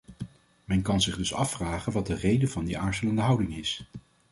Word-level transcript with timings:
Men 0.65 0.81
kan 0.81 1.01
zich 1.01 1.17
dus 1.17 1.33
afvragen 1.33 1.91
wat 1.93 2.07
de 2.07 2.13
reden 2.13 2.49
van 2.49 2.65
die 2.65 2.77
aarzelende 2.77 3.21
houding 3.21 3.57
is. 3.57 3.85